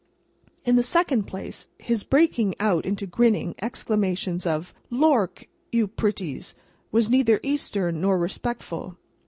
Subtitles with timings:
[0.65, 6.55] In the second place, his breaking out into grinning exclamations of "Lork you pretties!"
[6.91, 8.97] was neither Eastern nor respectful.